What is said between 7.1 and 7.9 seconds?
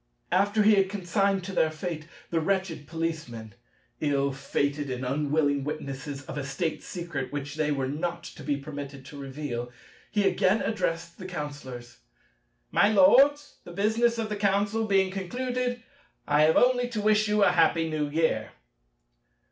which they were